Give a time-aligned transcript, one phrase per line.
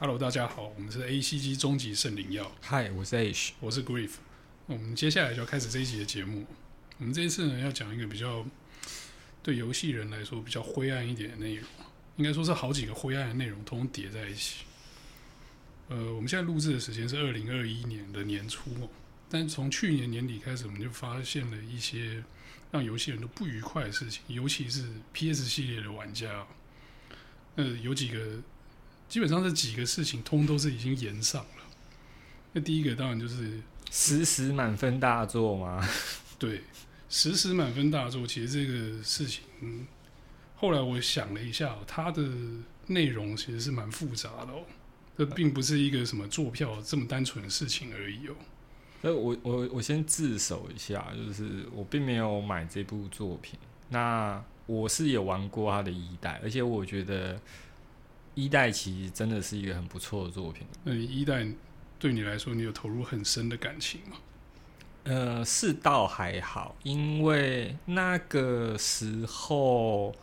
[0.00, 2.50] Hello，大家好，我们是 ACG 终极圣灵药。
[2.64, 4.14] Hi，我是 Ash，我是 Grief。
[4.66, 6.44] 我们接下来就要开始这一集的节目。
[6.98, 8.44] 我们这一次呢，要讲一个比较
[9.40, 11.64] 对游戏人来说比较灰暗一点的内容，
[12.16, 14.64] 应该说是好几个灰暗的内容通通叠在一起。
[15.88, 18.90] 呃，我们现在录制的时间是二零二一年的年初，
[19.30, 22.22] 但从去年年底开始，我们就发现了一些
[22.72, 26.44] 让游戏人都不愉快的事情，尤其是 PS 系列的玩家。
[27.56, 28.42] 呃，有几个，
[29.14, 31.62] 基本上这几个事情通都是已经延上了。
[32.52, 35.88] 那第一个当然就是实时满分大作嘛？
[36.36, 36.62] 对，
[37.08, 38.26] 实时满分大作。
[38.26, 39.44] 其实这个事情，
[40.56, 42.28] 后来我想了一下，它的
[42.88, 44.64] 内容其实是蛮复杂的哦。
[45.16, 48.34] 这并不是一个什么做票这么单纯的事情而已哦。
[49.00, 53.56] 所以我我我先自首一下，就是我并没有买这部作品。
[53.90, 57.40] 那我是有玩过它的一代，而且我觉得
[58.34, 60.66] 一代其实真的是一个很不错的作品。
[60.84, 61.46] 那你一代
[61.98, 64.16] 对你来说，你有投入很深的感情吗？
[65.04, 70.14] 呃，是倒还好，因为那个时候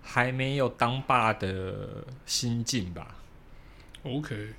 [0.00, 3.16] 还没有当爸的心境吧。
[4.02, 4.54] OK，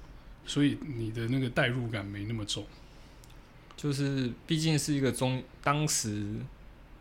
[0.45, 2.65] 所以你的那个代入感没那么重。
[3.75, 6.37] 就是毕竟是一个中，当时。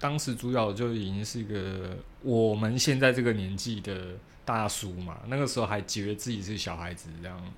[0.00, 7.52] 当时主角就已经是一个我们现在这个年纪的大叔嘛，那个时候还觉得自己是小孩子这样。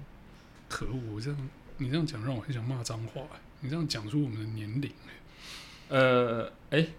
[0.68, 1.20] 可恶！
[1.20, 3.22] 这样你这样讲让我很想骂脏话。
[3.60, 4.90] 你这样讲出我们的年龄。
[5.88, 6.92] 呃，哎、欸，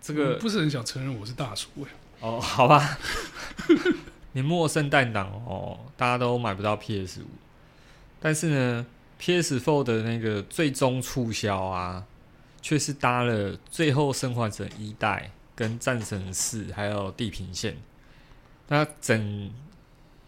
[0.00, 1.88] 这个不是很想承认我是大叔哎。
[2.20, 2.98] 哦， 好吧。
[4.32, 7.26] 年末圣诞档哦，大家都买不到 PS 五，
[8.20, 8.86] 但是呢
[9.18, 12.06] ，PS Four 的那个最终促销啊。
[12.62, 17.74] 却是搭了《最后生还者一代》跟《战神四》还有《地平线》，
[18.68, 19.52] 那整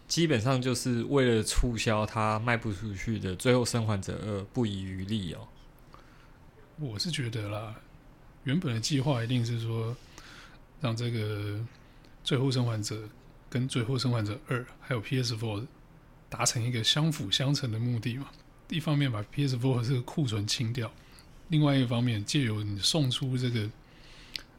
[0.07, 5.47] 基本上就是为了促销它卖不出去的《最后生还者二》不遗余力哦。
[6.79, 7.75] 我是觉得啦，
[8.43, 9.95] 原本的计划一定是说，
[10.79, 11.57] 让这个
[12.23, 12.95] 《最后生还者》
[13.49, 15.65] 跟《最后生还者二》还有 PS4
[16.29, 18.27] 达成一个相辅相成的目的嘛。
[18.69, 20.91] 一方面把 PS4 这个库存清掉。
[21.49, 23.61] 另外一方面，借由你送出这个《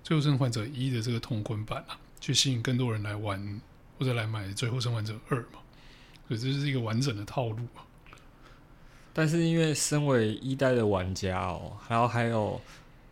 [0.03, 3.61] 最后生还者一》的这个同捆版啊，去吸引更多人来玩
[3.99, 5.59] 或者来买《最后生还者二》嘛，
[6.29, 7.83] 所以这是一个完整的套路啊。
[9.13, 12.61] 但是因为身为一代的玩家哦，然后还有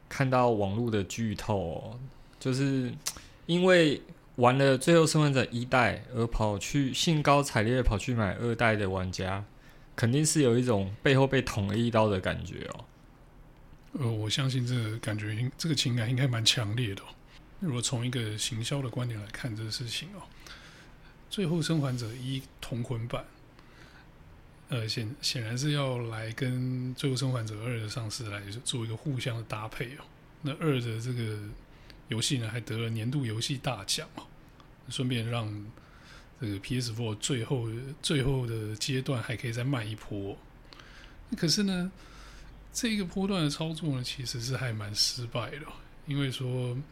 [0.09, 1.99] 看到网络的剧透哦，
[2.39, 2.93] 就是
[3.47, 4.01] 因为
[4.37, 9.45] 玩了《最后生还者一代》而跑去兴高采烈跑去买二代的玩家，
[9.97, 12.85] 肯定是有一种背后被捅了一刀的感觉哦。
[13.99, 17.07] 呃，我相信这个感觉应这个情感应该蛮强烈的哦。
[17.59, 20.21] 如果从一个行销的观点来看这个事情哦，
[21.29, 23.25] 《最后生还者一》同捆版，
[24.69, 30.05] 呃，显显然是要来跟《最后生还者二》的上市来做一个互相的搭配哦。
[30.43, 31.39] 那二的这个
[32.09, 34.23] 游戏呢，还得了年度游戏大奖哦，
[34.89, 35.53] 顺便让
[36.41, 37.69] 这个 PS4 最后
[38.01, 40.37] 最后的阶段还可以再卖一波。
[41.37, 41.91] 可是呢，
[42.73, 45.67] 这个波段的操作呢，其实是还蛮失败的，
[46.07, 46.47] 因为说《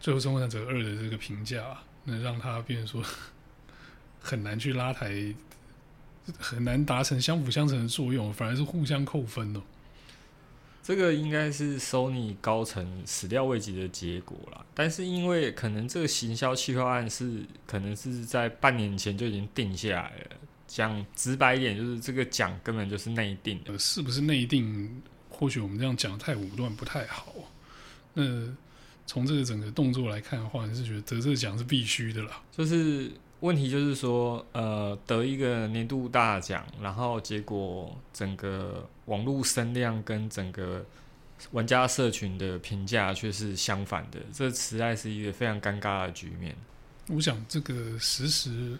[0.00, 3.10] 最后生还者二》的这个评价，能让它变成说
[4.20, 5.34] 很难去拉抬，
[6.38, 9.62] 很难达成相辅相成的作用，反而是互相扣分哦。
[10.82, 20.36] 这个应该是 Sony 高层始料未及的结果啦，但是因为可能这个行销企划案是可能是在半年前就已经定下来了。
[20.66, 23.72] 讲直白一点，就是这个奖根本就是内定的。
[23.72, 25.02] 呃，是不是内定？
[25.28, 27.32] 或许我们这样讲太武断，不太好。
[28.14, 28.24] 那
[29.06, 32.40] 从这个整个动作来看的话，你是觉得得这个奖是必须的啦？
[32.50, 40.84] 就是问题就是说，呃，得一个年度大奖，然后结果整个网络声量跟整个
[41.50, 46.56] 玩家社群的评价却是相反的，这实在是一个非常尴尬的局面。
[47.08, 48.78] 我想这个实时。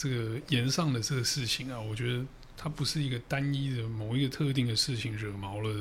[0.00, 2.24] 这个炎上的这个事情啊，我觉得
[2.56, 5.74] 它不是一个单一的某一个特定的事情惹毛了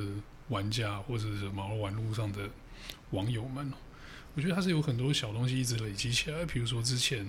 [0.48, 2.50] 玩家，或者惹毛了网络上的
[3.12, 3.72] 网友们。
[4.36, 7.26] 我觉得它是有很多小东西一直累积起来，比如说之前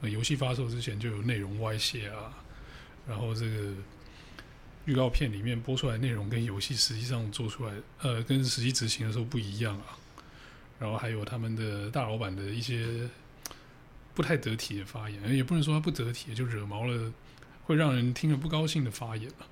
[0.00, 2.32] 呃游戏发售之前就有内容外泄啊，
[3.08, 3.72] 然后这个
[4.84, 9.98] 预告片里面播出来内容跟游戏实际上做出来呃跟实际执行的时候不一样啊，
[10.78, 13.08] 然后还有他们的大老板的一些。
[14.16, 17.12] 不太得体的发言，也不能说他不得体，就惹毛了
[17.64, 19.46] 会让人听了不高兴的发言了。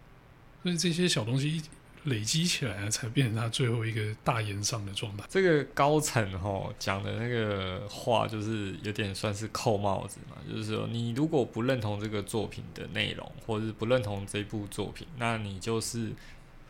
[0.62, 1.62] 所以这些小东西一
[2.04, 5.24] 累积起来才变成他最后一个大言上的状态。
[5.28, 16.12] 这个高层哈讲的那个话，就是有点算是扣帽子嘛，就是说你如果不认同这个作品的内容，或者是不认同这部作品，那你就是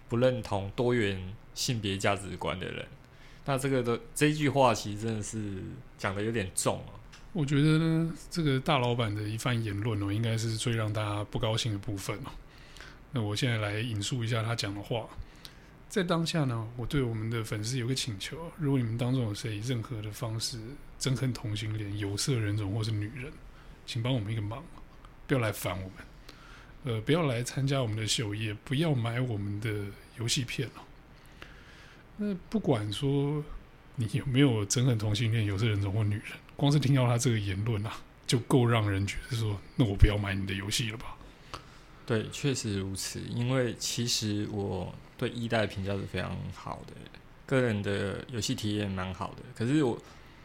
[0.09, 2.87] 不认同多元性别价值观的人。
[3.45, 5.63] 那这个的这句话其实真的是
[5.99, 6.95] 讲的有点重啊。
[7.33, 12.31] 我觉得呢，这个大老板的一番言论哦，应该是最让大家不高兴的部分哦。
[13.15, 15.09] 那我现在来引述一下他讲的话。
[15.89, 20.59] 在当下呢，我对我们的粉丝有个请求：如果你们当中有谁以任何的方式
[20.99, 23.33] 憎恨同性恋、有色人种或是女人，
[23.87, 24.65] 请帮我们一个忙，
[25.29, 25.93] 不要来烦我们。
[26.83, 29.73] 呃，不要来参加我们的秀，也不要买我们的
[30.19, 30.83] 游戏片哦。
[32.17, 33.45] 那不管说
[33.95, 36.25] 你有没有憎恨同性恋、有色人种或女人，
[36.57, 37.93] 光是听到他这个言论啊，
[38.27, 41.17] 就够让人觉得说，那我不要买你的游戏了吧？
[42.07, 43.21] 对，确实如此。
[43.35, 46.93] 因为其实我对一代评价是非常好的，
[47.47, 49.43] 个人的游戏体验蛮好的。
[49.57, 49.99] 可是我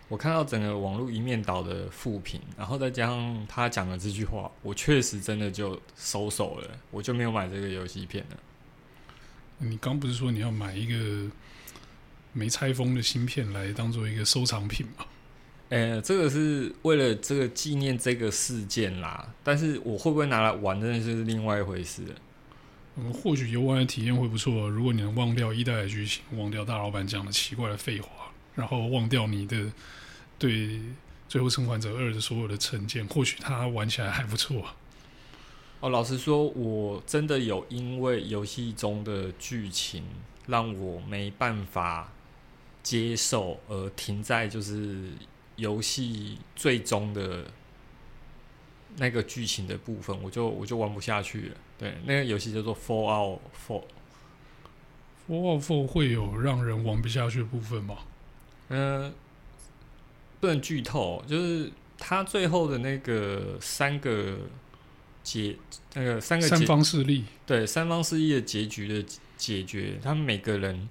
[0.07, 8.37] 我看到整个网络一面倒的负评，然后再加上他讲的这句话，我确实真的就收手了，我就没有买这个游戏片了。
[9.57, 11.29] 你刚不是说你要买一个
[12.31, 15.05] 没拆封的芯片来当做一个收藏品吗？
[15.69, 22.01] 呃，这个是为了这个纪念这个事件啦，但是我会不会拿来玩，真的是另外一回事。
[22.95, 28.09] 嗯，或许游玩的体验会不错，如果你能忘掉一代的剧情，忘掉大老板讲的奇怪的废话，
[28.55, 29.71] 然后忘掉你的
[30.39, 30.51] 对
[31.27, 34.65] 《最后生还者二》的所有的成见，或许它玩起来还不错。
[35.81, 40.03] 哦，老实说，我真的有因为游戏中的剧情
[40.47, 42.11] 让我没办法
[42.81, 45.11] 接受，而停在就是。
[45.59, 47.45] 游戏最终的
[48.97, 51.57] 那个剧情的部分，我就我就玩不下去了。
[51.77, 53.83] 对，那个游戏叫做 Fallout 4。
[55.27, 57.97] Fallout 4会有让人玩不下去的部分吗？
[58.69, 59.13] 嗯、呃，
[60.39, 64.39] 不能剧透，就是他最后的那个三个
[65.23, 65.55] 结，
[65.93, 70.89] 那个三个三方势力，对，三方势力的结局的解决，他们每个人，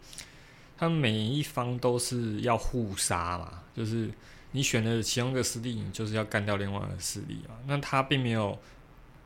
[0.79, 4.11] 他们每一方都是要互杀嘛，就是。
[4.53, 7.53] 你选了其中一个势力，你就是要干掉另外一个势力啊。
[7.67, 8.59] 那他并没有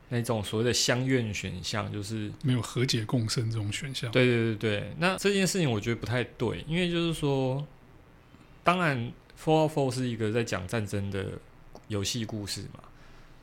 [0.09, 4.11] 那种所谓的相愿选项，就是没有和解共生这种选项。
[4.11, 7.65] 对对对对，那这件事情我觉得不太对，因为就是说，
[8.63, 8.97] 当然
[9.41, 11.27] 《Fallout 4》是一个在讲战争的
[11.87, 12.81] 游戏故事嘛。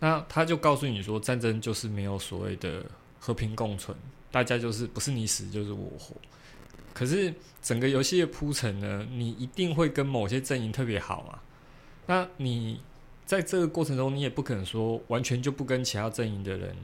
[0.00, 2.84] 那他就告诉你说，战争就是没有所谓的
[3.18, 3.96] 和平共存，
[4.30, 6.14] 大家就是不是你死就是我活。
[6.94, 11.38] 可是整个游戏的铺陈呢，你一定会跟某些阵营特别好嘛。
[12.10, 12.80] 那你
[13.24, 16.76] 在这个过程中，你也不可能说完全就不跟其他阵营的人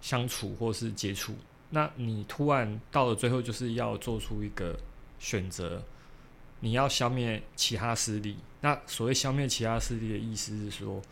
[0.00, 1.34] 相处或是接触。
[1.68, 4.74] 那你突然到了最后，就是要做出一个
[5.18, 5.82] 选择，
[6.60, 8.38] 你要消灭其他势力。
[8.62, 11.02] 那所谓消灭其他势力的意思是说，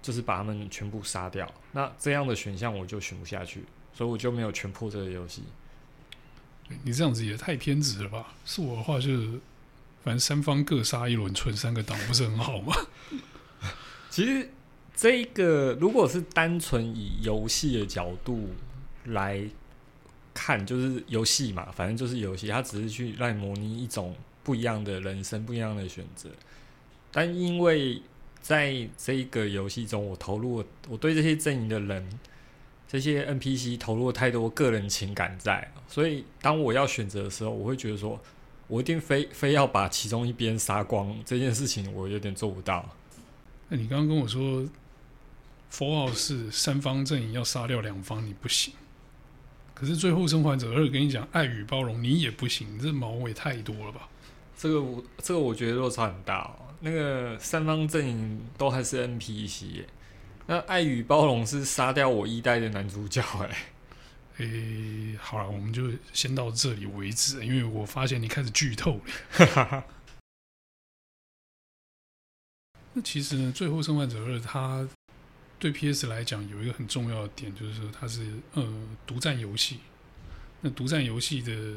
[0.00, 1.52] 就是把他们全部杀掉。
[1.72, 5.42] 那这样的选项我就选不下去，所以我就没有全破这个游戏。
[6.84, 8.34] 你这样子也太偏执了吧？
[8.44, 9.40] 是我的话就是。
[10.04, 12.74] 反正三方各杀一轮，存三个档，不是很好吗？
[14.08, 14.48] 其实
[14.96, 18.48] 这个如果是单纯以游戏的角度
[19.04, 19.42] 来
[20.32, 26.30] 看，就是游戏嘛，反正就是游戏，它只是去让你模拟一种不一样的人生，不一样的选择。
[27.12, 28.00] 但因为
[28.40, 32.08] 在这个游戏中，我投入，我对这些阵营的人、
[32.86, 38.18] 这些 NPC 投入了太多个人情感在，所以当我要选择的时候，我会觉得说。
[38.68, 42.88] 我一定非非要把其中一边杀光这件事情，我有点做不到。
[43.68, 44.64] 那你刚刚跟我说
[45.72, 48.72] ，Fallout 是三方阵营要杀掉两方，你不行。
[49.74, 54.08] 可是最后生还者二跟你讲爱与包容，你也不行，你这毛尾太多了吧？
[54.56, 56.74] 这个我这个我觉得落差很大哦。
[56.80, 59.84] 那个三方阵营都还是 NPC，
[60.46, 63.56] 那爱与包容是杀掉我一代的男主角哎。
[64.38, 69.00] 诶、好了，我们就先到这里为止，因为我发现你开始剧透
[69.36, 69.84] 了。
[72.94, 74.88] 那其实呢，《最后生还者二》它
[75.58, 79.80] 对 PS 来讲有一个很重要的点，就是说它是呃独占游戏。
[80.60, 81.76] 那独占游戏的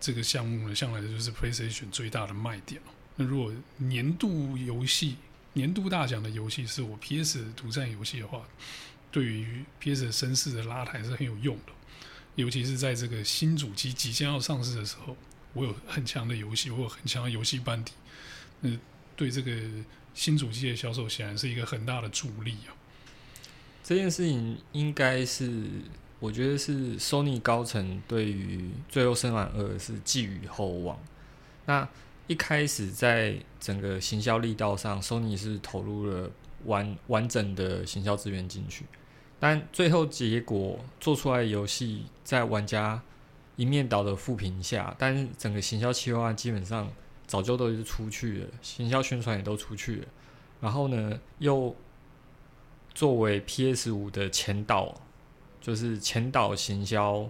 [0.00, 2.80] 这个项目呢，向来就是 PlayStation 最大的卖点。
[3.16, 5.16] 那如果年度游戏、
[5.52, 8.44] 年度大奖的游戏是我 PS 独占游戏的话，
[9.10, 11.72] 对于 PS 的声势的拉抬是很有用的。
[12.38, 15.16] 尤其是在这个新主机即将要上市的时候，
[15.54, 17.92] 我有很强的游戏，我有很强的游戏班底，
[18.60, 18.78] 嗯，
[19.16, 19.52] 对这个
[20.14, 22.70] 新主机的销售显然是一个很大的助力啊。
[23.82, 25.64] 这件事情应该是
[26.20, 30.96] 我觉得是 Sony 高层对于《最后生还二》是寄予厚望。
[31.66, 31.88] 那
[32.28, 36.30] 一开始在整个行销力道上，Sony 是投入了
[36.66, 38.84] 完完整的行销资源进去，
[39.40, 43.00] 但最后结果做出来的游戏在玩家
[43.56, 46.88] 一面倒的负评下，但是整个行销企划基本上
[47.26, 50.06] 早就都是出去了，行销宣传也都出去了，
[50.60, 51.74] 然后呢，又
[52.94, 54.94] 作为 PS 五的前导，
[55.60, 57.28] 就是前导行销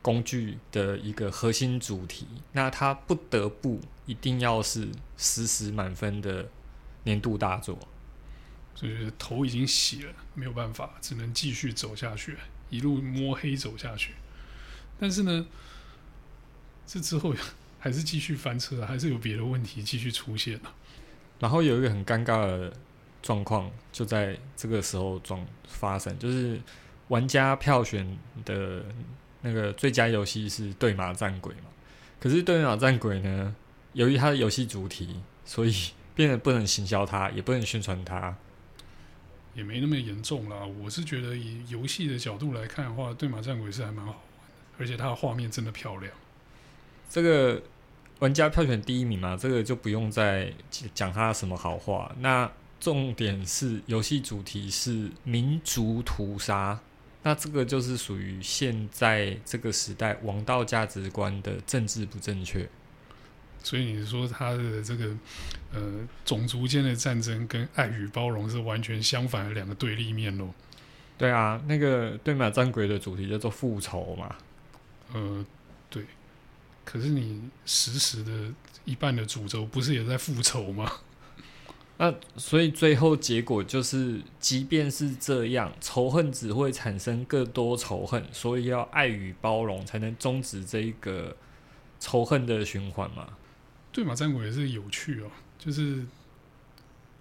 [0.00, 6.46] 工具的一个核心主题，那它不得不一定要是实时满分的
[7.04, 7.78] 年度大作，
[8.74, 12.36] 所以头已经洗了，没有办法，只能继续走下去，
[12.70, 14.12] 一路摸黑走下去。
[14.98, 15.46] 但是呢，
[16.86, 17.34] 这之后
[17.78, 20.74] 还是继续翻车，还是有别的问题继续出现了。
[21.38, 22.72] 然后有一个很尴尬的
[23.22, 26.60] 状况，就在这个时候状发生，就是
[27.08, 28.84] 玩家票选的
[29.42, 31.64] 那个最佳游戏是《对马战鬼》嘛。
[32.18, 33.54] 可是《对马战鬼》呢，
[33.92, 35.74] 由于它的游戏主题，所以
[36.14, 38.34] 变得不能行销它，也不能宣传它。
[39.54, 40.64] 也没那么严重啦。
[40.64, 44.24] 我是觉得以游戏的角度来看的话，《对马战鬼》是还蛮好玩的。
[44.78, 46.12] 而且它的画面真的漂亮。
[47.08, 47.62] 这个
[48.18, 50.52] 玩家票选第一名嘛，这个就不用再
[50.92, 52.12] 讲它什么好话。
[52.18, 56.80] 那重点是游戏主题是民族屠杀，
[57.22, 62.68] 那这个就是属于现在这个时代王道价值观的政治不正确。
[63.64, 65.06] 所以你说他的这个
[65.72, 70.50] 呃种族间的战争跟爱与包容是完全相反的两个对立面喽？
[71.18, 74.36] 对啊，那个对马战鬼的主题叫做复仇嘛。
[75.12, 75.46] 呃，
[75.88, 76.04] 对，
[76.84, 78.52] 可是你实时的
[78.84, 80.92] 一半的主轴不是也在复仇吗？
[81.96, 91.36] 那所以最后结果就是，即便是这样，仇恨只会产生更多仇恨，所以要爱与包容才能终止这一个
[92.00, 93.28] 仇恨的循环嘛。
[93.94, 96.04] 对马战鬼也是有趣哦，就是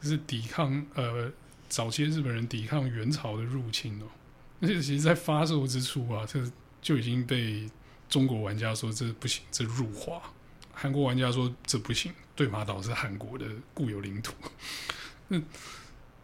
[0.01, 1.31] 就是抵抗呃
[1.69, 4.05] 早期日本人抵抗元朝的入侵哦，
[4.59, 6.43] 而且其实在发售之初啊，这
[6.81, 7.69] 就已经被。
[8.09, 10.21] 中国玩家说这不行，这入华；
[10.71, 14.35] 韩国玩家说这不行，对马岛是韩国的固有领土。
[15.29, 15.41] 那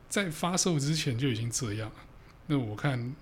[0.08, 1.92] 在发售之前就已经这样。
[2.46, 3.16] 那我看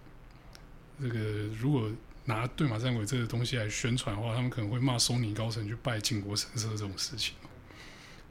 [0.99, 1.19] 这个
[1.57, 1.89] 如果
[2.27, 7.33] 拿《对马战鬼》这个东西来宣传的话，他们可能会骂索尼高层去拜靖国神社这种事情。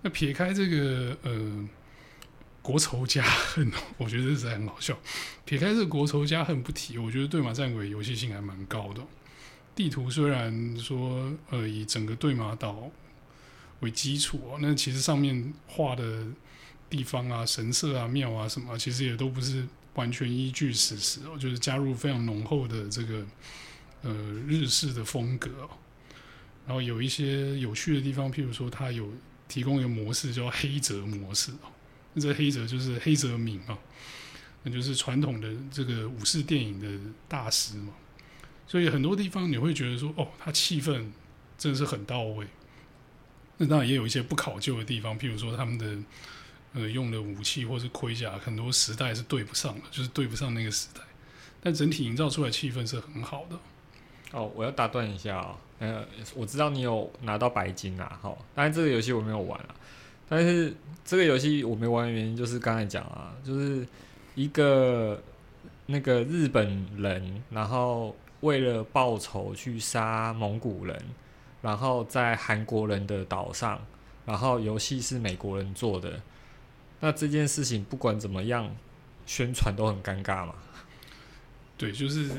[0.03, 1.69] 那撇开这个呃
[2.63, 4.97] 国仇家恨，我觉得这是很好笑。
[5.45, 9.03] 撇开这个国仇家恨不提，我觉得《对马战鬼》游戏性还蛮高的。
[9.75, 12.91] 地图虽然说，呃，以整个对马岛
[13.81, 16.27] 为基础哦，那其实上面画的
[16.89, 23.25] 地方啊、神社啊、庙啊什么，其实也都不是完全依据史实哦，就是加入非常浓厚的这个
[24.03, 24.13] 呃
[24.47, 25.71] 日式的风格哦。
[26.67, 29.09] 然后有一些有趣的地方，譬如说，它有
[29.47, 31.71] 提供一个模式叫黑泽模式哦，
[32.13, 33.79] 那这黑泽就是黑泽明啊，
[34.65, 37.95] 那就是传统的这个武士电影的大师嘛。
[38.67, 41.07] 所以很多地方你会觉得说，哦，它气氛
[41.57, 42.45] 真的是很到位。
[43.59, 45.97] 那当然也有一些不考究的地方，譬如说他们的
[46.73, 51.01] 呃用的武器或是盔甲，很多时代是对不上的，就是对不上那个时代。
[51.63, 53.57] 但整体营造出来气氛是很好的。
[54.37, 59.75] 哦，我要打断一下啊，呃，我知道你有拿到白金啊，好，当然这个游戏我没有玩啊。
[60.29, 60.75] 但是
[61.05, 63.87] 这个游戏我没玩的原因就是刚才讲啊，就是
[64.35, 65.21] 一个
[65.87, 68.15] 那个日本人，然后。
[68.43, 71.03] 为了报仇去杀蒙古人，
[71.63, 73.81] 然后在韩国人的岛上，
[74.27, 76.21] 然后游戏是美国人做的，
[77.01, 78.71] 那这件事情不管怎么样，
[79.25, 80.55] 宣传都很尴尬嘛。
[81.79, 82.31] 对，就是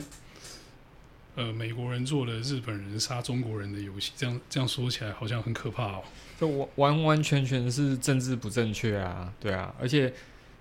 [1.38, 6.03] 呃，美国人做的日本人杀中国人的游戏，这样这样说起来好像很可怕哦。
[6.38, 10.13] 就完完完全全是政治不正确啊，对啊，而且。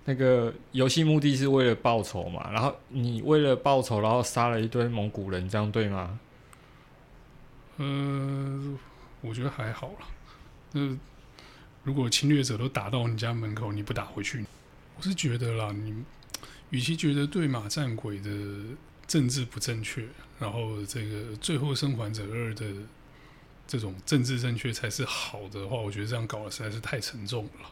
[0.09, 6.17] 那个游戏目的是为了报仇嘛，然后你为了报仇，然后杀了一堆蒙古人，这样对吗？
[7.75, 8.77] 呃，
[9.19, 10.07] 我觉得还好啦。
[10.71, 10.97] 那
[11.83, 14.45] 如果侵略者都打到你家门口，你不打回去，
[14.95, 15.93] 我是觉得啦，你
[16.69, 18.29] 与其觉得对马战鬼的
[19.07, 20.05] 政治不正确，
[20.37, 22.65] 然后这个最后生还者二的
[23.65, 27.71] 这种政治正确才是好的话，我觉得这样搞的实在是太沉重了。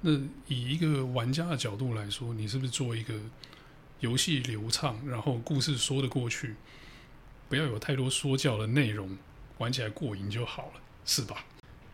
[0.00, 0.12] 那
[0.46, 3.14] 以一个玩家的角度来说，你是不是做一个
[4.00, 6.54] 游戏流畅，然后故事说得过去，
[7.48, 9.18] 不要有太多说教的内容，
[9.58, 11.44] 玩起来过瘾就好了，是吧？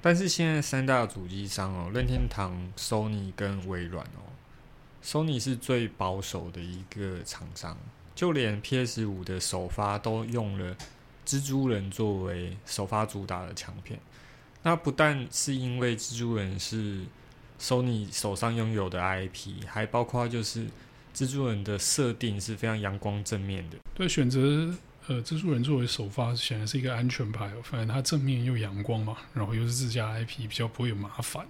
[0.02, 4.28] 但是现在三大主机商哦，任天堂、Sony 跟微软哦
[5.02, 7.78] ，Sony 是最保守的一个厂商，
[8.14, 10.76] 就连 PS 五的首发都用了
[11.26, 13.98] 蜘蛛人作为首发主打的强片。
[14.62, 17.04] 那不但是因为蜘蛛人是
[17.60, 20.66] Sony 手上拥有的 IP，还包括就是
[21.14, 23.76] 蜘蛛人的设定是非常阳光正面的。
[23.94, 24.74] 对，选择
[25.06, 27.62] 呃蜘蛛人作为首发，显然是一个安全牌哦。
[27.62, 31.46] 反正它正面又阳光嘛，然后又是自家 IP，比较不会有麻烦。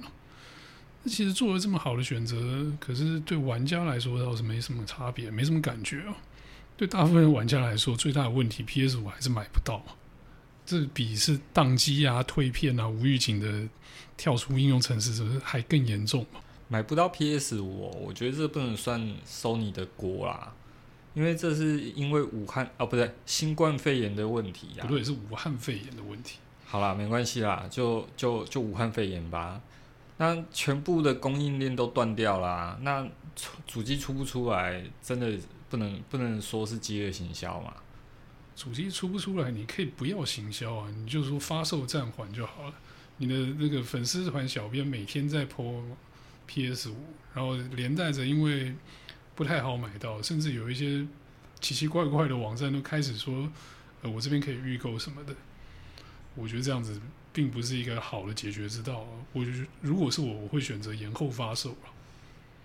[1.02, 6.14] 那其实做了这么好的选择，可是对玩家来说倒是没什么差别，没什么感觉哦。
[6.76, 9.82] 对大部分玩家来说，最大的问题 PS 五还是买不到。
[10.66, 13.68] 这比是宕机啊、退片啊、无预警的
[14.16, 16.24] 跳出应用程式，是不是还更严重？
[16.68, 20.52] 买不到 PS 五，我觉得这不能算 Sony 的锅啦，
[21.12, 26.38] 因为这是因为武汉啊，不对，新冠肺炎的问题啊，不对，是武汉肺炎的问题。
[26.64, 29.60] 好啦，没关系啦，就就就武汉肺炎吧。
[30.16, 33.06] 那全部的供应链都断掉啦，那
[33.66, 35.38] 主机出不出来，真的
[35.74, 37.74] 不能不能说是饥饿行销嘛？
[38.54, 42.74] 主机出不出来，你可以不要行销啊，你就说发售暂缓就好了。
[43.16, 45.82] 你的那个粉丝团小编每天在 po
[46.46, 46.96] PS 五，
[47.34, 48.72] 然后连带着因为
[49.34, 51.04] 不太好买到，甚至有一些
[51.60, 53.50] 奇奇怪怪的网站都开始说，
[54.02, 55.34] 呃，我这边可以预购什么的。
[56.36, 57.00] 我觉得这样子
[57.32, 59.04] 并不是一个好的解决之道。
[59.32, 61.76] 我觉得如果是我，我会选择延后发售。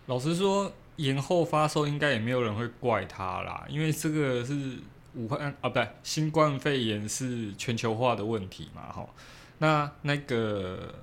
[0.05, 4.77] 老实说，延后发售应该也没有人会怪他啦，因为这个是。
[5.15, 9.03] 武汉啊，不对，新冠肺炎是全球化的问题嘛，哈。
[9.57, 10.93] 那那个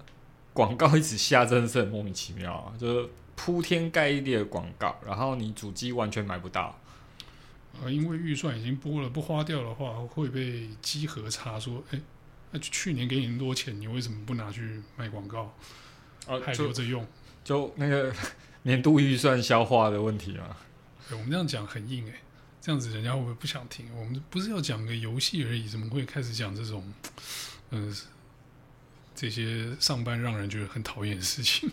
[0.53, 6.79] 广告一直下，真的是很莫名其妙啊，就是铺天盖地的广告，然后你主机完全买不到。
[7.83, 12.01] 呃，因为预算已经拨了，不花掉的话会被稽核查说，哎，
[12.53, 15.53] 那去年给你那么多钱，你为什么不拿去卖广告？
[16.29, 17.05] 啊，还留着用？
[17.43, 18.15] 就那个
[18.67, 20.57] 年度预算消化的问题嘛。
[21.13, 22.15] 我们这样讲很硬哎。
[22.61, 23.87] 这样子人家会不会不想听？
[23.97, 26.83] 我们不是要讲个游戏而已，怎么会开始讲这种，
[27.71, 27.95] 呃，
[29.15, 31.71] 这些上班让人觉得很讨厌的事情？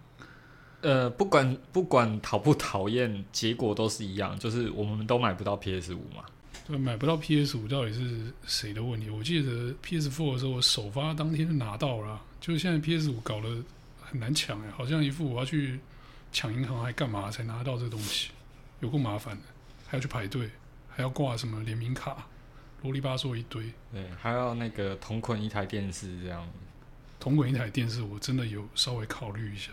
[0.80, 6.24] 呃，不管不管讨不讨厌，结果都是一样，就是我们都买不到 PS 五嘛。
[6.66, 9.10] 对，买不到 PS 五到底是谁的问题？
[9.10, 13.62] 我记得 PS Four 的时候，我首发当天就拿到了，就是现在 PS 五搞得
[14.00, 15.78] 很难抢哎，好像一副我要去
[16.32, 18.30] 抢银行还干嘛才拿到这东西，
[18.80, 19.42] 有够麻烦的。
[19.86, 20.50] 还要去排队，
[20.88, 22.26] 还要挂什么联名卡，
[22.82, 23.72] 啰里吧嗦一堆。
[23.92, 26.46] 对，还要那个同捆一台电视这样。
[27.20, 29.70] 同捆一台电视，我真的有稍微考虑一下。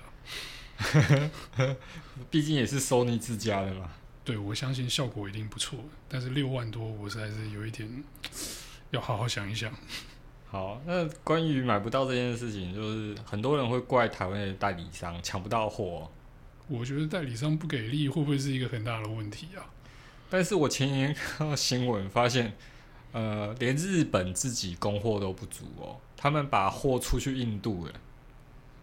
[2.29, 3.89] 毕竟也是 Sony 自家的嘛。
[4.23, 5.79] 对，我相信效果一定不错。
[6.07, 8.03] 但是六万多，我实在是有一点
[8.91, 9.73] 要好好想一想。
[10.45, 16.09] 好，那关于买不到这件事情，就是很多人会怪台湾的代理商抢不到货。
[16.73, 19.69] 我觉得代理商不给力，会不会是一个很大的问题啊？
[20.29, 22.53] 但是我前几天看到新闻，发现，
[23.12, 27.93] 呃，连日本自己供货都不足哦，他们把货出去印度了，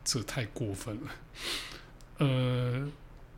[0.04, 1.10] 这太过分了。
[2.18, 2.88] 呃，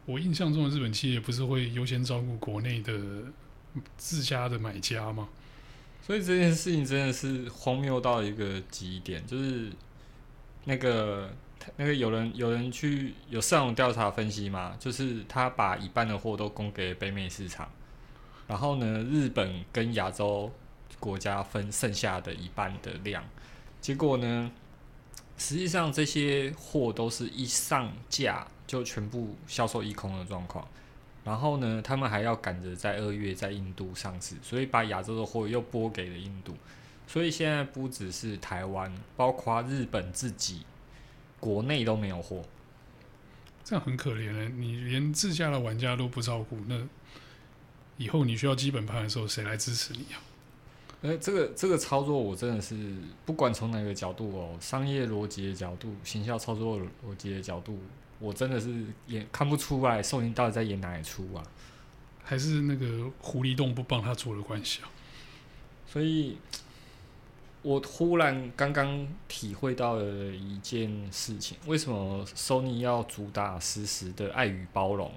[0.04, 3.00] 我印象中的日本企业不是会优先照顾国内的
[3.96, 5.28] 自家的买家吗？
[6.06, 9.72] 所以这件事情真的是荒谬到一个极点，就是
[10.64, 11.34] 那个
[11.76, 17.68] 那个有人有人去有上网调查分析嘛，就是他把一半的货都供给北美市场。
[18.46, 20.52] 然后呢，日本跟亚洲
[21.00, 23.24] 国家分剩下的一半的量，
[23.80, 24.50] 结果呢，
[25.38, 30.66] 实际上这些货都是一上架就全部销售一空的状况。
[31.24, 36.54] 然后呢，他们还要赶着在二月在印度上市，所以把亚洲的货又拨给了印度。
[37.06, 40.62] 所以现在不只是台湾，包括日本自己
[41.42, 42.44] 国内都没有货，
[43.64, 44.48] 这样很可怜的。
[44.50, 46.80] 你连自家的玩家都不照顾，那。
[47.98, 50.18] 以后你需要基本盘的时候，谁来支持你啊？
[51.02, 57.78] 呃，这个这个操作我真的是不管从哪个角度哦，商业逻辑的角度、行销操作逻辑的角度，
[58.18, 61.44] 我真的是也看不出来，宋宁到底在演哪一出啊？
[62.24, 64.88] 还是那个狐狸洞不帮他做的关系啊？
[65.86, 66.38] 所以，
[67.62, 75.12] 我忽然刚刚体会到了一件事情：为什么索尼要主打实时的爱与包容？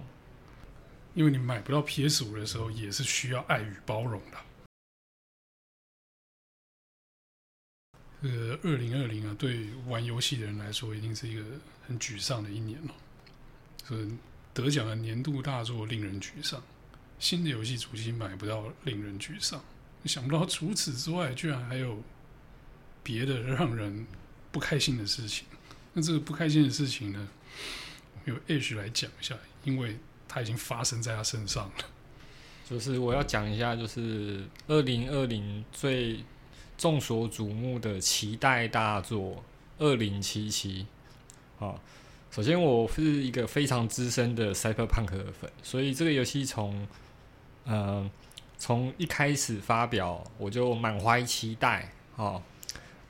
[1.15, 4.37] 因为你买不到 PS 五的时候，也是需要爱与包容的。
[8.21, 11.43] 这个二零二零啊，对玩游戏的人来说，一定是一个
[11.87, 12.93] 很沮丧的一年了。
[13.83, 14.17] 所以
[14.53, 16.61] 得奖的年度大作令人沮丧，
[17.17, 19.63] 新的游戏主机买不到令人沮丧。
[20.05, 21.97] 想不到除此之外，居然还有
[23.05, 24.05] 别的让人
[24.51, 25.45] 不开心的事情。
[25.93, 27.29] 那这个不开心的事情呢，
[28.25, 29.95] 由 H 来讲一下，因为。
[30.27, 31.85] 它已经发生在他身上了。
[32.69, 36.19] 就是我要讲一下，就是二零二零最
[36.77, 39.21] 众所瞩目的期待大作
[39.77, 40.83] 《二零七七》。
[41.57, 41.79] 好，
[42.29, 45.07] 首先我是一个非常资深的 Cyberpunk
[45.39, 46.85] 粉，所以这个游戏从
[47.63, 48.11] 嗯
[48.57, 51.93] 从一开始发表我就满怀期待。
[52.17, 52.43] 好，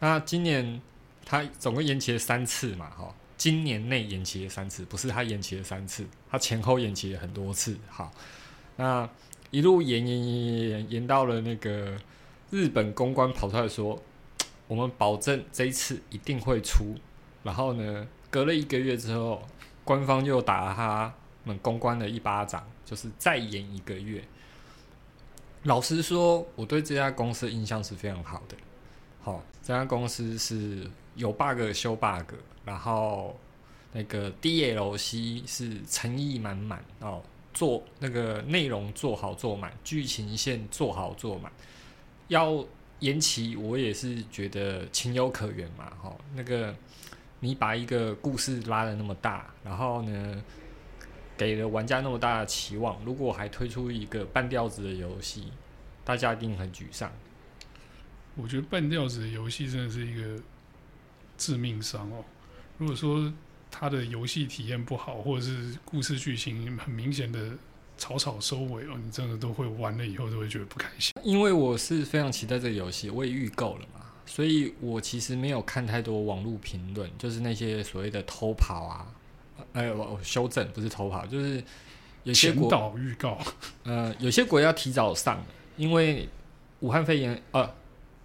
[0.05, 0.79] 那今年
[1.25, 2.87] 它总共延期了三次嘛？
[2.91, 7.75] 哈，今年内延期了三次，不是它延期了三次，它前后延期了很多次。
[7.89, 8.13] 好，
[8.75, 9.09] 那。
[9.51, 11.97] 一路延延延延延延到了那个
[12.51, 14.01] 日本公关跑出来说，
[14.67, 16.93] 我们保证这一次一定会出。
[17.43, 19.41] 然后呢，隔了一个月之后，
[19.85, 21.13] 官方又打了他
[21.45, 24.21] 们公关的一巴掌，就是再延一个月。
[25.63, 28.57] 老实说，我对这家公司印象是非常好的。
[29.25, 33.35] 好，这家公司是有 bug 修 bug，然后
[33.91, 37.23] 那个 DLC 是诚意满满哦。
[37.51, 41.51] 做那个内容做好做满，剧情线做好做满，
[42.27, 42.63] 要
[42.99, 45.89] 延期我也是觉得情有可原嘛。
[45.99, 46.75] 哈，那个
[47.39, 50.43] 你把一个故事拉的那么大，然后呢，
[51.35, 55.51] 给了玩家那么大的期望，如果还推出一个半吊子的游戏，
[56.03, 57.11] 大家一定很沮丧。
[58.35, 60.41] 我觉得半吊子的游戏真的是一个
[61.37, 62.23] 致命伤哦。
[62.77, 63.31] 如果说
[63.71, 67.51] 他的游戏体验不好，或者是故事剧情很明显的
[67.97, 71.11] 草草收尾哦，你真的都会玩了以后都会觉得不开心。
[71.23, 79.07] 因为我是非常期待这个游戏，我也预购了嘛，所以我其实没有看太多网络评论，就是那些所谓的偷跑啊，
[79.73, 81.63] 哎，我修正不是偷跑，就是
[82.23, 83.39] 有些国预告，
[83.83, 85.43] 呃，有些国家提早上，
[85.77, 86.27] 因为
[86.81, 87.73] 武汉肺炎，呃，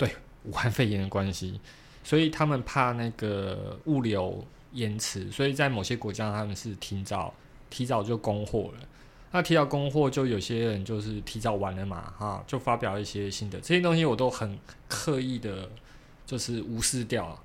[0.01, 0.17] 对，
[0.49, 1.61] 武汉肺炎的关系，
[2.03, 4.45] 所以他们怕那个物流。
[4.73, 7.35] 延迟，所以在某些国家他们是提早
[7.71, 8.87] 提早就供货了。
[9.33, 15.69] 那提早供货，就有些人就是提早完了嘛，哈，就发表一些新的这些东西，我都很刻意的，
[16.25, 17.37] 就是无视掉，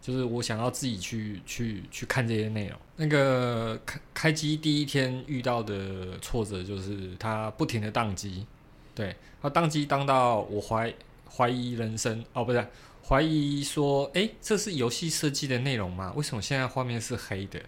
[0.00, 2.78] 就是我想要自己去去去看这些内容。
[2.96, 8.46] 那个开开机第一天遇到的挫折就是它不停的宕机，
[8.94, 10.90] 对，它宕机宕到我怀
[11.34, 12.66] 怀疑人生哦，不是。
[13.02, 16.12] 怀疑说：“诶、欸，这是游戏设计的内容吗？
[16.14, 17.60] 为什么现在画面是黑的？”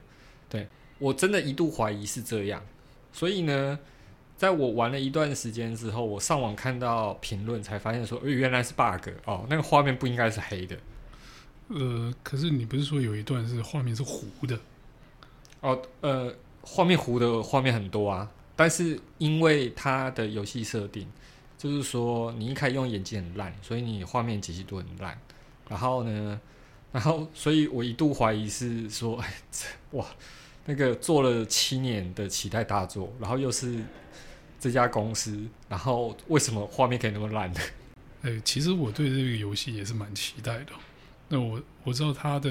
[0.48, 0.68] 对，
[1.00, 2.62] 我真的一度怀疑是这样。
[3.12, 3.76] 所以呢，
[4.36, 10.76] 在我玩了一段时间之后，我上网看到评论，才发现说：“原来是 bug 哦，那个画面不应该是黑的。”
[11.68, 14.56] 呃，可是你不是说有一段是画面是糊的？
[15.60, 21.08] 哦，呃，画面糊的画面很多啊，但是因为它的游戏设定。
[21.62, 25.16] 就是说，你一开始用眼睛很烂，所以你画面解析度很烂。
[25.68, 26.40] 然后呢，
[26.90, 29.32] 然后，所以我一度怀疑是说，哎，
[29.92, 30.04] 哇，
[30.64, 33.78] 那个做了七年的期待大作，然后又是
[34.58, 37.60] 这家公司，然后为什么画面可以那么烂呢？
[38.22, 40.72] 哎，其实我对这个游戏也是蛮期待的。
[41.28, 42.50] 那我我知道它的，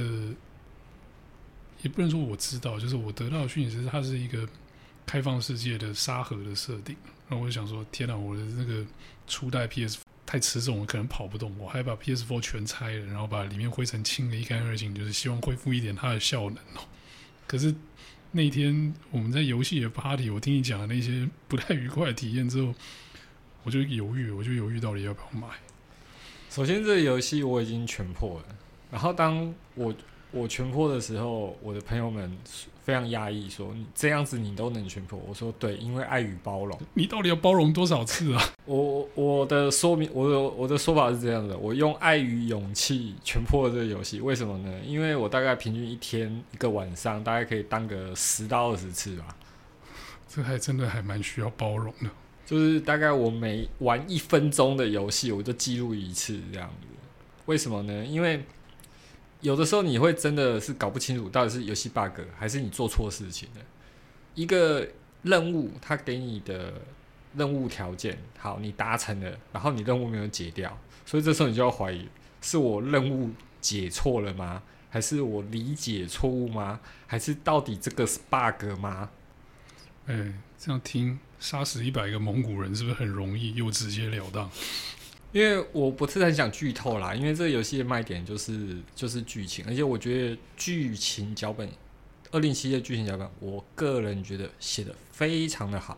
[1.82, 4.48] 也不能说我知道，就是我得到的讯息是它是一个
[5.12, 6.96] 开放世界的沙盒的设定。
[7.28, 8.82] 那我就想说，天哪，我的那个
[9.28, 11.54] 初代 PS 太迟重了，可能跑不动。
[11.60, 16.88] 我还把 PS4 全拆了，然后把里面灰尘清得一干二净，就是希望恢复一点它的效能哦。
[17.46, 17.76] 可是
[18.32, 22.74] 那天我们在游戏的 party，我听你讲的那些不太愉快的体验之后，
[23.64, 25.50] 我就犹豫，我就犹豫到底要不要买。
[26.50, 28.56] 首先，这个游戏我已经全破了。
[28.90, 29.94] 然后当我
[30.32, 32.32] 我全破的时候，我的朋友们。
[32.84, 35.18] 非常压抑，说你这样子你都能全破。
[35.28, 36.76] 我说对，因为爱与包容。
[36.96, 38.44] 你到底要包容多少次啊？
[38.66, 44.20] 我我的说明，我的我的说法是这样的：我用爱与勇气全破了这个游戏。
[44.20, 44.82] 为什么呢？
[44.84, 49.28] 因为我大概平均一天一个晚上，大概可以当个十到二十次吧。
[50.28, 52.10] 这还真的还蛮需要包容的。
[52.48, 56.88] 就是大概我每玩一分钟的游戏，我就记录一次这样子。
[57.46, 58.04] 为什么呢？
[58.04, 58.44] 因为。
[59.42, 63.62] 有的时候你会真的是搞不清楚到底是游戏 bug 还是你做错事情了。
[64.36, 64.88] 一个
[65.24, 66.74] 任务，他给你的
[67.36, 72.08] 任务条件好，你达成了，然后你任务没有解掉，所以这时候你就要怀疑
[72.42, 74.64] 是我任务解错了吗？
[74.90, 76.80] 还是我理解错误吗？
[77.08, 79.10] 还是到底这个是 bug 吗？
[80.08, 84.50] 哎、这样听杀死一百个蒙古人是不是很容易又直截了当？
[85.32, 91.70] 因为我不是很想剧透啦，因为这个游戏的卖点就是就是剧情，而且我觉得剧情脚本，
[92.32, 95.98] 二零七的剧情脚本，我个人觉得写的非常的好，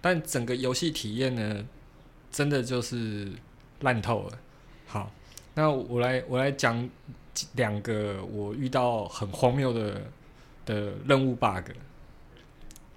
[0.00, 1.66] 但整个游戏体验呢，
[2.30, 3.32] 真的就是
[3.80, 4.38] 烂透了。
[4.86, 5.12] 好，
[5.54, 6.88] 那我来我来讲
[7.54, 10.02] 两个我遇到很荒谬的
[10.64, 11.70] 的任务 bug，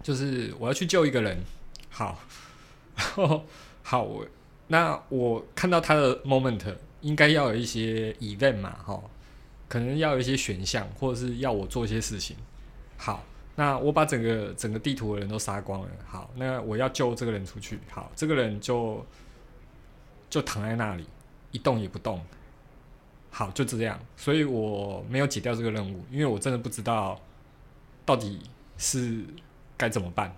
[0.04, 1.38] 就是我要去救一个人，
[1.90, 2.20] 好。
[2.96, 3.46] 然后
[3.84, 4.26] 好，我
[4.68, 9.00] 那我看到他的 moment 应该要有一些 event 嘛，哈，
[9.68, 12.36] 可能要有一些选项，或者是要我做一些事情。
[12.98, 13.24] 好，
[13.56, 15.88] 那我把整个整个地图的人都杀光了。
[16.08, 17.80] 好，那我要救这个人出去。
[17.92, 19.06] 好，这个人就
[20.30, 21.06] 就躺在那里
[21.52, 22.20] 一动也不动。
[23.30, 24.00] 好，就这样。
[24.18, 27.22] 所以我没有解掉这个任务，因为我真的不知道
[28.06, 28.42] 到底
[28.78, 29.24] 是
[29.78, 30.36] 该怎么办。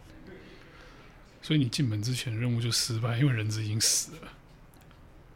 [1.48, 4.28] 所以你进门之前任务就失败，因为人质已经死了。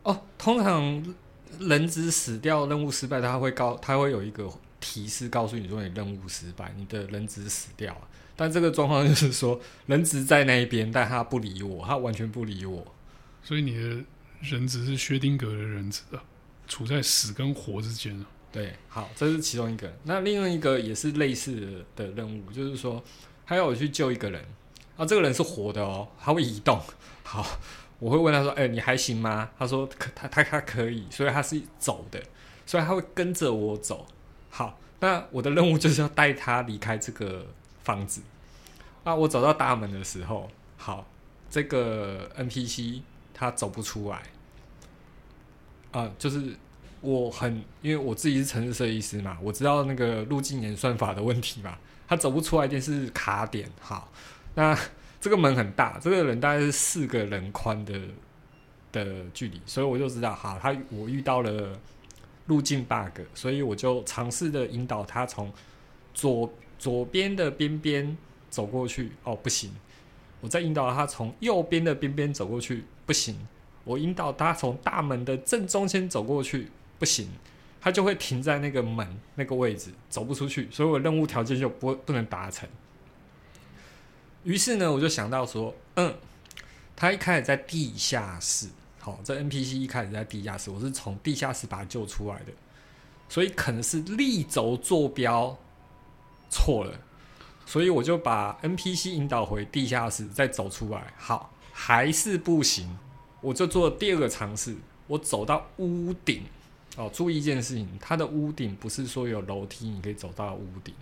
[0.04, 1.16] 哦，通常
[1.58, 8.02] 人质死掉，任务失败，他会告，他会有一个提示告诉你说你任务失败，你的人质死掉了。
[8.36, 12.86] 但这个状况就是说，人质在那一边，但他不理我，他完全不理我。
[13.42, 14.04] 所以你的
[14.42, 16.22] 人质是薛定谔的人质啊，
[16.68, 18.26] 处在死跟活之间啊。
[18.52, 19.90] 对，好，这是其中一个。
[20.04, 23.02] 那另外一个也是类似的的任务，就是说，
[23.46, 24.44] 他要我去救一个人。
[25.02, 26.80] 啊，这个人是活的哦，他会移动。
[27.24, 27.44] 好，
[27.98, 32.22] 我会问他说：“哎，你还行吗？”他说：“可，他他他可以，所以他是走的，
[32.68, 34.06] 所以他会跟着我走。”
[34.52, 37.48] 好，那我的任务就是要带他离开这个
[37.82, 38.22] 房子。
[39.04, 41.04] 啊，我走到大门的时候，好，
[41.50, 43.02] 这个 NPC
[43.34, 44.22] 他走不出来。
[45.94, 46.56] 啊，就是
[47.00, 51.76] 我很，因为我自己是城市设计师嘛，我知道那个路径演算法的问题嘛，
[52.08, 53.68] 他走不出来一定是卡点。
[53.80, 54.08] 好。
[54.56, 54.78] 那
[55.22, 57.94] 这个门很大，这个人大概是四个人宽的
[58.92, 61.80] 的距离，所以我就知道，好，他我遇到了
[62.48, 65.54] 路径 bug，所以我就尝试的引导他从
[66.14, 68.18] 左左边的边边
[68.50, 69.72] 走过去，哦，不行，
[70.42, 73.36] 我再引导他从右边的边边走过去，不行，
[73.84, 77.30] 我引导他从大门的正中间走过去，不行，
[77.80, 82.68] 他就会停在那个门那个位置，走不出去，所以我任务条件就不不能达成。
[84.44, 86.16] 于是呢，我就想到说，嗯，
[86.96, 88.68] 他一开始在地下室，
[89.00, 92.52] 好，这 NPC 一开始在地下室，我是从地下室把他救出来的，
[93.30, 95.56] 所以可能是立轴坐标
[96.50, 97.00] 错了，
[97.68, 102.98] 所以我就把 NPC 引导回地下室，再走出来，好，还是不行，
[103.42, 104.76] 我就做了第二个尝试，
[105.06, 106.44] 我走到屋顶，
[106.96, 110.96] 哦，注意一件事情，它的屋顶不是说有楼梯你可以走到屋顶，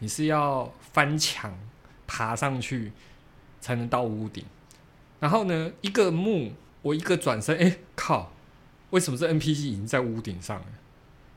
[0.00, 1.58] 你是要翻墙。
[2.06, 2.92] 爬上去
[3.60, 4.44] 才能到屋顶，
[5.20, 8.32] 然后呢，一个木，我一个转身，哎，靠！
[8.90, 10.66] 为什么这 NPC 已经在屋顶上了？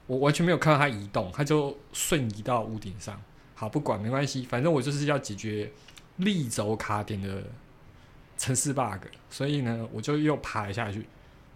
[0.08, 3.22] 我完全没有看到它移动，它就瞬移到屋顶上。
[3.54, 5.72] 好，不管没关系，反正我就是要解决
[6.18, 7.44] 立轴卡点的
[8.38, 11.08] 城市 bug，所以呢，我就又爬了下去。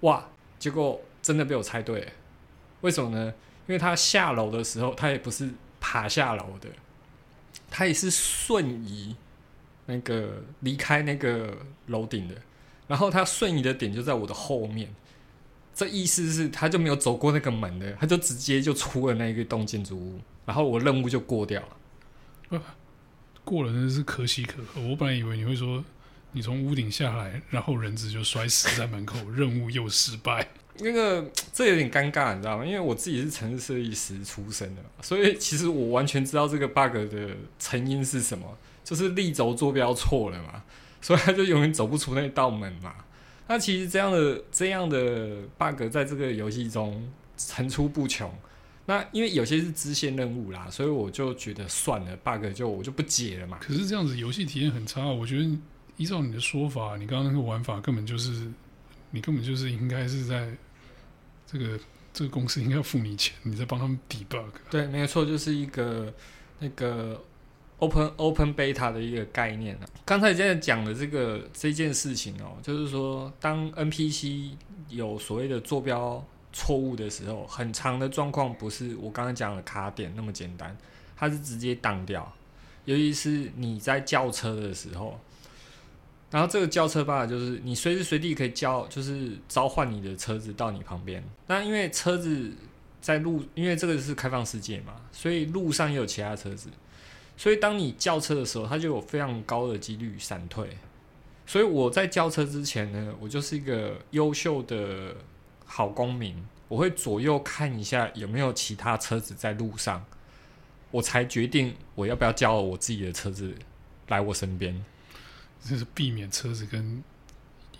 [0.02, 0.26] 哇！
[0.58, 2.12] 结果真的被我猜对了，
[2.82, 3.34] 为什么呢？
[3.67, 6.67] 因为他下楼的时候，他也不是爬下楼的。
[7.69, 9.15] 他也是瞬移，
[9.86, 12.36] 那个离开那个楼顶的，
[12.88, 14.93] 然后他瞬移的点就在我的后面，
[15.73, 22.58] 这意思是他就没有走过那个门的，他就直接就出了那个栋建筑物，然后我任务就过掉了。
[22.58, 22.75] 啊，
[23.43, 24.82] 过了真的是可喜可贺。
[24.82, 25.84] 我本来以为你会说
[26.32, 30.47] 你从屋顶下来，然后人质就摔死在门口，任务又失败。
[30.80, 32.65] 那个 这有点尴尬，你知道吗？
[32.65, 40.63] 因为我自己是城市设计师出身的，所以其实我完全知道这个 bug 的成因是什么，就是立轴坐标错了嘛，
[41.02, 42.94] 所以他就永远走不出那道门嘛。
[43.48, 48.32] 那其实这样的这样的 bug 在这个游戏中层出不穷。
[48.86, 53.58] 那因为有些是支线任务啦，所以我就觉得算了，bug 就我就不解了嘛。
[53.60, 55.50] 可是这样子游戏体验很差，我觉得
[55.98, 58.50] 依照你的说法，你刚刚那个玩法根本就是
[59.12, 60.56] 你根本就是应该是在。
[61.52, 61.80] 这个
[62.14, 64.52] 这个公司应该要付你钱，你在帮他们 debug。
[64.70, 66.14] 对，没有错，就是一个
[66.60, 67.20] 那个
[67.80, 69.90] open open beta 的一个概念啊。
[70.06, 74.52] 刚才在讲的这个这件事情哦，就是说，当 NPC
[74.90, 80.78] 有所谓的坐标错误的时候，很长的状况不是我刚刚讲的卡点那么简单，
[81.16, 82.32] 它是直接挡掉。
[82.86, 85.20] 尤其是你在叫车的时候。
[86.32, 91.24] 然后这个叫车吧，就是你随时随地可以叫，就是召唤你的车子到你旁边。
[91.48, 92.52] 那因为车子
[93.02, 96.70] 在路，因为这个是开放世界嘛，所以路上也有其他车子。
[97.36, 100.78] 所以当你叫车的时候，它就有非常高的几率闪退。
[101.48, 105.15] 所以我在叫车之前呢，我就是一个优秀的
[105.65, 106.36] 好公民，
[106.68, 110.06] 我会左右看一下有没有其他车子在路上，
[110.92, 113.56] 我才决定我要不要叫我自己的车子
[114.10, 114.86] 来我身边。
[115.63, 117.04] 这是避免车子跟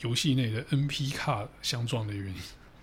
[0.02, 2.36] 游戏内的 NP 卡相撞的原因。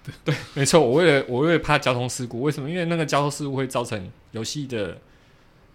[0.05, 0.81] 对对，没错。
[0.81, 2.71] 我为了我为了怕交通事故，为什么？
[2.71, 4.97] 因为那个交通事故会造成游戏的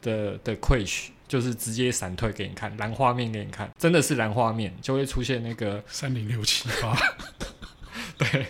[0.01, 6.95] 的的 crash，就是直接闪退给你看，蓝画面给你看，真的是蓝画面，就会出现那个 三零六七八，
[8.17, 8.47] 对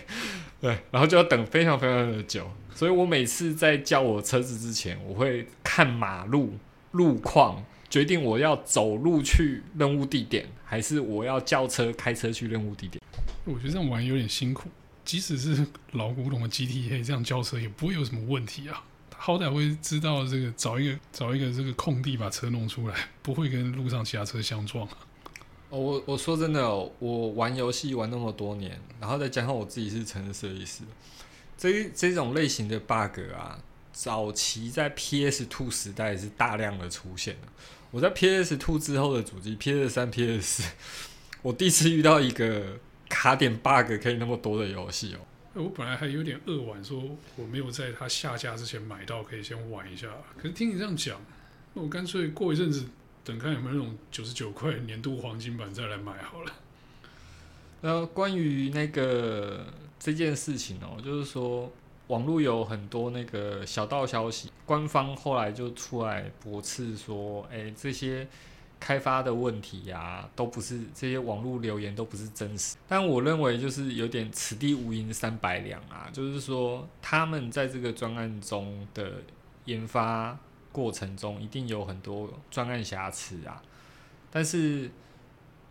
[0.60, 6.54] 对，然后就要等非常非常的久，所以我每次在叫我车子之前，我会看马路
[6.92, 13.02] 路况，决定我要走路去任务地点，还是我要叫车开车去任务地点。
[13.44, 14.68] 我觉得这样玩有点辛苦，
[15.04, 18.84] 即使是老古董的 GTA 这样叫车也不会有什么问题啊。
[19.16, 24.86] 好歹会知道这个找一个找一个这个空地把车弄出来，不会跟路上其他车相撞。
[25.70, 30.82] 哦，我我说真的哦，我玩游戏玩那么多年，然后再加上我自己是城市设计师，
[31.56, 33.58] 这这种类型的 bug 啊，
[33.92, 37.48] 早期在 PS Two 时代是大量的出现的。
[37.90, 40.72] 我在 PS Two 之后的主机 PS 三、PS 四，
[41.42, 42.78] 我第一次遇到一个
[43.08, 45.18] 卡点 bug 可以那么多的游戏哦。
[45.54, 47.02] 我本来还有点扼腕，说
[47.36, 50.08] 我没有在它下架之前买到，可以先玩一下。
[50.38, 51.20] 可是听你这样讲，
[51.74, 52.86] 那我干脆过一阵子，
[53.22, 56.52] 等看有没有那种九十九块年度黄金版再来买好了。
[57.82, 59.66] 然 后关于那个
[60.00, 61.70] 这件事情哦，就是说
[62.12, 68.28] 网络有很多那个小道消息，官方后来就出来驳斥说，哎，这些。
[68.84, 72.76] 开发的问题呀、都不是这些网络留言都不是真实。
[72.88, 79.22] 但我认为就是有点此地无银三百两啊，就是说他们在这个专案中的
[79.66, 80.36] 研发
[80.72, 83.62] 过程中，一定有很多专案瑕疵啊。
[84.32, 84.90] 但是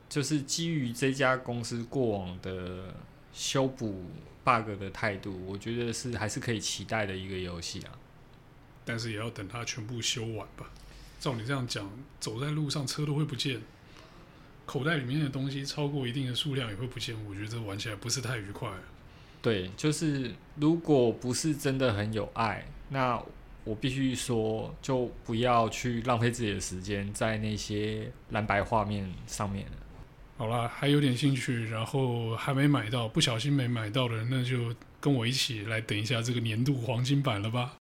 [0.08, 2.96] 就是基于这家公司过往的
[3.34, 4.06] 修补
[4.44, 7.92] bug 的态度，我觉得是还是可以期待的一个游戏啊。
[8.84, 10.70] 但是也要等它全部修完吧。
[11.20, 13.62] 照你这样讲，走在路上车都会不见，
[14.66, 17.16] 口袋里面的东西超过一定的数量也会不见。
[17.28, 18.70] 我觉得这玩起来不是太愉快。
[19.42, 23.22] 对，就是如果不是真的很有爱，那
[23.64, 29.72] 我必须说，就不要去浪费自己的时间在那些蓝白画面上面了。
[30.42, 37.74] 好啦，还有点兴趣，然后还没买到，不小心没买到的，那就跟我一起来等一下这个年度黄金版了吧。